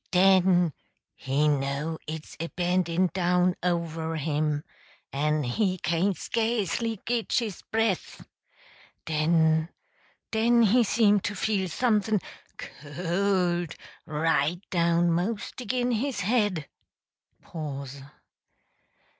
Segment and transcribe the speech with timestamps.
[0.09, 0.73] Den
[1.13, 4.63] he know it's a bendin' down over him
[5.13, 8.25] en he cain't skasely git his breath!
[9.05, 9.69] Den
[10.31, 12.19] den he seem to feel someth' n
[12.59, 13.75] c o l d,
[14.07, 16.67] right down 'most agin his head!